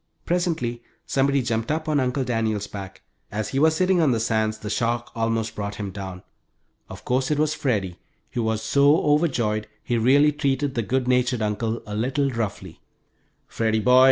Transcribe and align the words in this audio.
Presently 0.25 0.81
somebody 1.05 1.43
jumped 1.43 1.69
up 1.71 1.87
on 1.87 1.99
Uncle 1.99 2.23
Daniel's 2.23 2.65
back. 2.65 3.03
As 3.31 3.49
he 3.49 3.59
was 3.59 3.75
sitting 3.75 4.01
on 4.01 4.11
the 4.11 4.19
sands 4.19 4.57
the 4.57 4.69
shock 4.71 5.11
almost 5.13 5.53
brought 5.53 5.75
him 5.75 5.91
down. 5.91 6.23
Of 6.89 7.05
course 7.05 7.29
it 7.29 7.37
was 7.37 7.53
Freddie, 7.53 7.99
who 8.31 8.41
was 8.41 8.63
so 8.63 9.03
overjoyed 9.03 9.67
he 9.83 9.99
really 9.99 10.31
treated 10.31 10.73
the 10.73 10.81
good 10.81 11.07
natured 11.07 11.43
uncle 11.43 11.83
a 11.85 11.93
little 11.95 12.31
roughly. 12.31 12.81
"Freddie 13.47 13.77
boy! 13.79 13.99